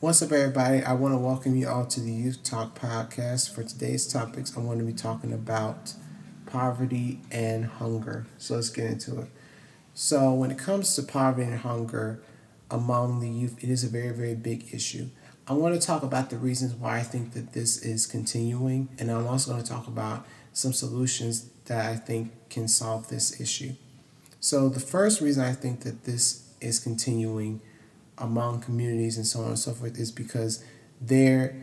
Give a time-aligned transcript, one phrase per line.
[0.00, 0.84] What's up, everybody?
[0.84, 3.52] I want to welcome you all to the Youth Talk podcast.
[3.52, 5.92] For today's topics, I'm going to be talking about
[6.46, 8.24] poverty and hunger.
[8.38, 9.28] So let's get into it.
[9.94, 12.22] So, when it comes to poverty and hunger
[12.70, 15.08] among the youth, it is a very, very big issue.
[15.48, 19.10] I want to talk about the reasons why I think that this is continuing, and
[19.10, 23.72] I'm also going to talk about some solutions that I think can solve this issue.
[24.38, 27.62] So, the first reason I think that this is continuing
[28.20, 30.64] among communities and so on and so forth is because
[31.00, 31.54] there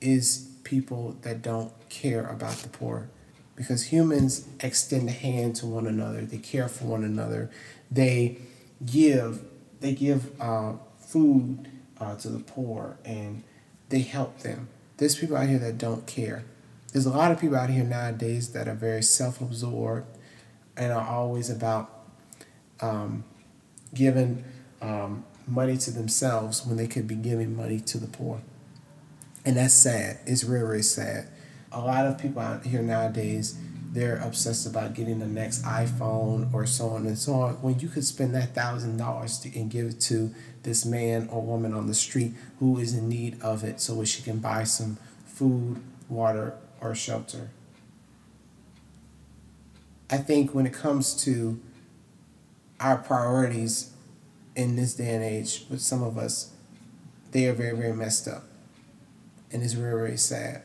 [0.00, 3.08] is people that don't care about the poor.
[3.56, 6.22] Because humans extend a hand to one another.
[6.22, 7.50] They care for one another.
[7.90, 8.38] They
[8.84, 9.44] give
[9.80, 11.68] they give uh, food
[12.00, 13.42] uh, to the poor and
[13.90, 14.68] they help them.
[14.96, 16.44] There's people out here that don't care.
[16.92, 20.06] There's a lot of people out here nowadays that are very self-absorbed
[20.76, 21.90] and are always about
[22.80, 23.24] um,
[23.92, 24.44] giving
[24.80, 28.40] um, money to themselves when they could be giving money to the poor.
[29.44, 30.20] And that's sad.
[30.26, 31.28] It's really, really sad.
[31.70, 33.58] A lot of people out here nowadays,
[33.92, 37.54] they're obsessed about getting the next iPhone or so on and so on.
[37.62, 41.74] When you could spend that thousand dollars and give it to this man or woman
[41.74, 44.96] on the street who is in need of it so that she can buy some
[45.26, 47.50] food, water, or shelter.
[50.10, 51.60] I think when it comes to
[52.80, 53.93] our priorities
[54.56, 56.52] in this day and age with some of us,
[57.32, 58.44] they are very, very messed up.
[59.52, 60.62] And it's very, very sad.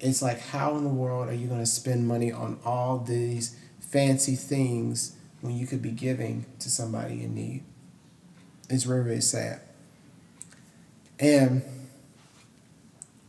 [0.00, 3.56] It's like, how in the world are you going to spend money on all these
[3.80, 7.64] fancy things when you could be giving to somebody in need?
[8.68, 9.60] It's very, very sad.
[11.18, 11.62] And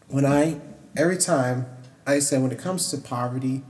[0.09, 0.59] when I,
[0.95, 1.67] every time,
[2.05, 3.63] I say, when it comes to poverty,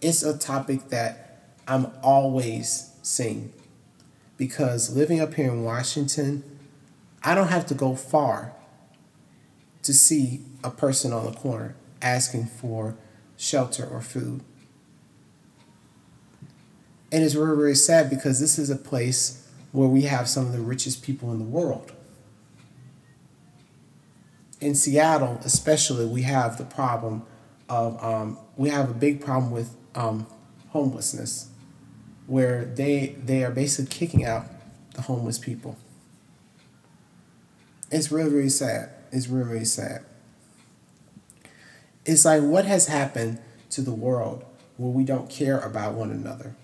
[0.00, 3.52] it's a topic that I'm always seeing
[4.38, 6.42] because living up here in Washington,
[7.22, 8.52] I don't have to go far
[9.82, 12.96] to see a person on the corner asking for
[13.36, 14.40] shelter or food.
[17.10, 20.52] And it's very, very sad because this is a place where we have some of
[20.52, 21.92] the richest people in the world.
[24.60, 27.22] In Seattle, especially, we have the problem
[27.68, 30.26] of, um, we have a big problem with um,
[30.70, 31.48] homelessness
[32.28, 34.44] where they they are basically kicking out
[34.94, 35.76] the homeless people.
[37.90, 38.90] It's really really sad.
[39.10, 40.04] It's really really sad.
[42.04, 43.40] It's like what has happened
[43.70, 44.44] to the world
[44.76, 46.54] where we don't care about one another.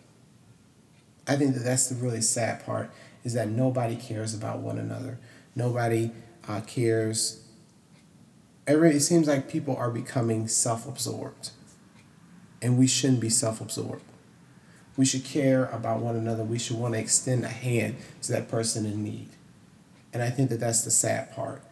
[1.26, 2.91] I think that that's the really sad part
[3.25, 5.19] is that nobody cares about one another.
[5.56, 6.10] Nobody
[6.46, 7.42] uh, cares.
[8.66, 11.50] Every, it seems like people are becoming self-absorbed,
[12.60, 14.02] and we shouldn't be self-absorbed.
[14.97, 16.44] We should care about one another.
[16.44, 19.28] We should want to extend a hand to that person in need.
[20.12, 21.62] And I think that that's the sad part.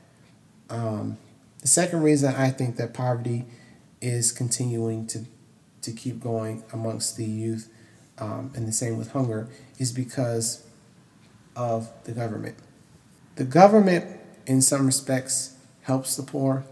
[0.69, 1.19] Um,
[1.61, 3.45] the second reason I think that poverty
[4.01, 5.25] is continuing to,
[5.83, 7.73] to keep going amongst the youth,
[8.19, 10.67] um, and the same with hunger, is because
[11.55, 12.57] of the government.
[13.37, 16.65] The government, in some respects, helps the poor,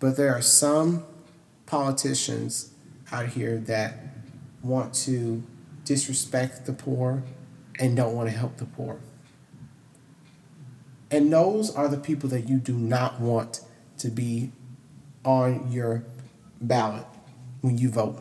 [0.00, 1.04] but there are some
[1.66, 2.72] politicians
[3.12, 3.94] out here that
[4.62, 5.42] want to
[5.86, 7.22] disrespect the poor
[7.78, 8.98] and don't want to help the poor.
[11.10, 13.60] And those are the people that you do not want
[13.98, 14.50] to be
[15.24, 16.04] on your
[16.60, 17.06] ballot
[17.60, 18.18] when you vote.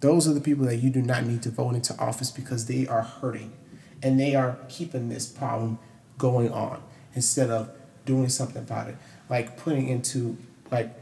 [0.00, 2.86] Those are the people that you do not need to vote into office because they
[2.86, 3.52] are hurting
[4.00, 5.78] and they are keeping this problem
[6.16, 6.80] going on
[7.14, 7.70] instead of
[8.04, 8.96] doing something about it.
[9.28, 10.38] Like putting into
[10.70, 10.94] like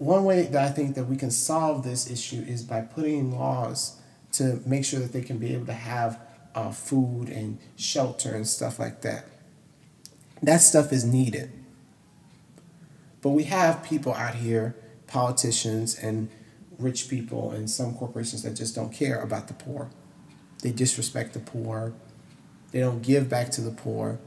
[0.00, 4.00] one way that I think that we can solve this issue is by putting laws
[4.32, 6.18] to make sure that they can be able to have
[6.54, 9.26] uh, food and shelter and stuff like that.
[10.42, 11.52] That stuff is needed.
[13.20, 14.74] But we have people out here,
[15.06, 16.30] politicians and
[16.78, 19.90] rich people and some corporations that just don't care about the poor.
[20.62, 21.92] They disrespect the poor.
[22.72, 24.18] They don't give back to the poor.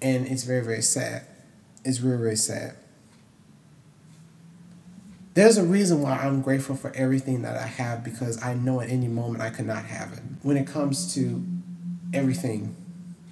[0.00, 1.26] And it's very, very sad.
[1.84, 2.76] It's very, very sad
[5.34, 8.90] there's a reason why I'm grateful for everything that I have because I know at
[8.90, 10.20] any moment I could not have it.
[10.42, 11.42] When it comes to
[12.12, 12.76] everything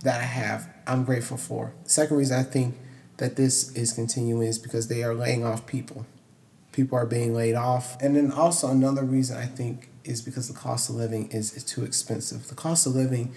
[0.02, 1.72] that I have, I'm grateful for.
[1.84, 2.76] Second reason I think
[3.18, 6.06] that this is continuing is because they are laying off people.
[6.72, 8.00] People are being laid off.
[8.00, 11.64] And then also another reason I think is because the cost of living is, is
[11.64, 12.48] too expensive.
[12.48, 13.34] The cost of living,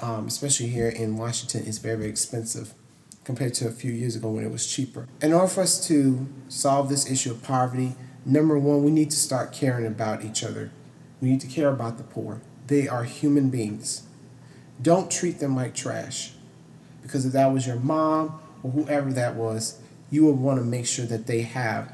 [0.00, 2.74] um, especially here in Washington, is very, very expensive
[3.24, 5.08] compared to a few years ago when it was cheaper.
[5.20, 7.94] In order for us to solve this issue of poverty,
[8.24, 10.70] number one, we need to start caring about each other.
[11.20, 12.42] We need to care about the poor.
[12.66, 14.02] They are human beings.
[14.80, 16.32] Don't treat them like trash
[17.02, 19.80] Because if that was your mom or whoever that was,
[20.10, 21.92] you would want to make sure that they have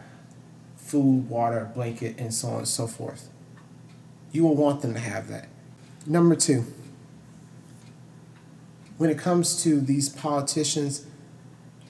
[0.77, 3.29] food, water, blanket, and so on and so forth.
[4.33, 5.49] You will want them to have that.
[6.07, 6.65] Number two,
[8.99, 11.07] when it comes to these politicians,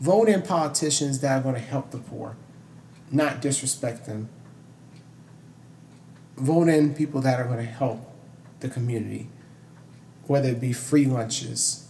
[0.01, 2.37] vote in politicians that are going to help the poor,
[3.11, 4.29] not disrespect them.
[6.37, 8.01] Vote in people that are going to help
[8.61, 9.29] the community,
[10.27, 11.87] whether it be free lunches,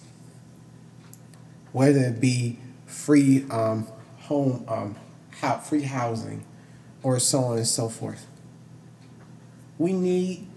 [1.72, 3.86] whether it be free um,
[4.22, 4.96] home, um,
[5.62, 6.44] free housing,
[7.02, 8.26] or so on and so forth.
[9.78, 10.48] We need,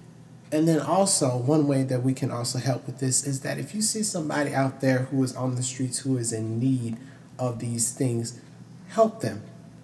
[0.51, 3.75] and then also one way that we can also help with this is that if
[3.75, 6.97] you see somebody out there who is on the streets who is in need
[7.39, 8.39] of these things,
[8.89, 9.43] help them.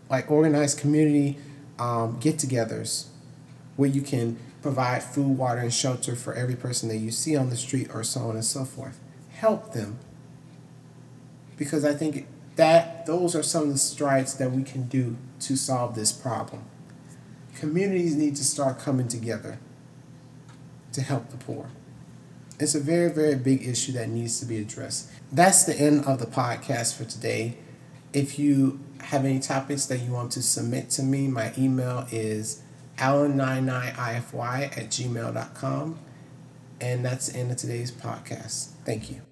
[0.10, 1.38] Like organize community
[1.78, 3.08] um, get togethers
[3.76, 7.50] where you can provide food, water, and shelter for every person that you see on
[7.50, 9.00] the street or so on and so forth.
[9.32, 9.98] Help them.
[11.58, 15.56] Because I think that those are some of the strides that we can do to
[15.56, 16.64] solve this problem.
[17.56, 19.60] Communities need to start coming together
[20.92, 21.70] to help the poor.
[22.60, 25.10] It's a very, very big issue that needs to be addressed.
[25.32, 27.58] That's the end of the podcast for today.
[28.12, 32.62] If you have any topics that you want to submit to me, my email is
[32.98, 36.00] allen99ify at gmail.com.
[36.82, 38.72] And that's the end of today's podcast.
[38.86, 39.29] Thank you.